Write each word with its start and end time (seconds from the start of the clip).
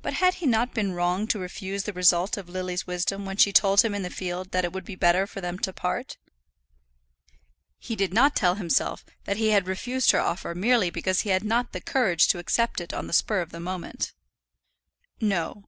But 0.00 0.14
had 0.14 0.36
he 0.36 0.46
not 0.46 0.72
been 0.72 0.92
wrong 0.92 1.26
to 1.26 1.38
refuse 1.38 1.82
the 1.82 1.92
result 1.92 2.38
of 2.38 2.48
Lily's 2.48 2.86
wisdom 2.86 3.26
when 3.26 3.36
she 3.36 3.52
told 3.52 3.82
him 3.82 3.94
in 3.94 4.00
the 4.00 4.08
field 4.08 4.52
that 4.52 4.64
it 4.64 4.72
would 4.72 4.86
be 4.86 4.94
better 4.94 5.26
for 5.26 5.42
them 5.42 5.58
to 5.58 5.70
part? 5.74 6.16
He 7.78 7.94
did 7.94 8.14
not 8.14 8.34
tell 8.34 8.54
himself 8.54 9.04
that 9.24 9.36
he 9.36 9.50
had 9.50 9.66
refused 9.66 10.12
her 10.12 10.20
offer 10.20 10.54
merely 10.54 10.88
because 10.88 11.20
he 11.20 11.28
had 11.28 11.44
not 11.44 11.72
the 11.72 11.80
courage 11.82 12.26
to 12.28 12.38
accept 12.38 12.80
it 12.80 12.94
on 12.94 13.06
the 13.06 13.12
spur 13.12 13.42
of 13.42 13.50
the 13.50 13.60
moment. 13.60 14.14
No. 15.20 15.60